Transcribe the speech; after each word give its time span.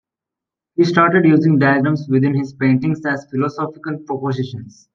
He 0.77 0.83
started 0.85 1.25
using 1.25 1.59
diagrams 1.59 2.07
within 2.09 2.33
his 2.33 2.53
paintings 2.55 3.05
as 3.05 3.27
philosophical 3.31 3.99
propositions. 3.99 4.89